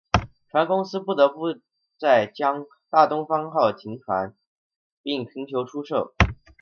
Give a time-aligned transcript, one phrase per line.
[0.49, 1.41] 船公司不得不
[1.99, 4.33] 在将大东方号停航
[5.03, 6.15] 并寻求出售。